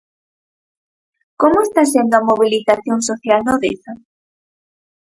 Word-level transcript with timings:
Como 1.41 1.57
está 1.67 1.81
sendo 1.93 2.13
a 2.17 2.25
mobilización 2.29 2.99
social 3.09 3.39
no 3.47 3.55
Deza? 3.63 3.93